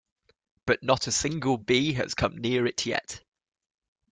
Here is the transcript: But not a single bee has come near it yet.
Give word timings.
But 0.65 0.81
not 0.81 1.05
a 1.05 1.11
single 1.11 1.59
bee 1.59 1.93
has 1.93 2.15
come 2.15 2.39
near 2.39 2.65
it 2.65 2.87
yet. 2.87 3.23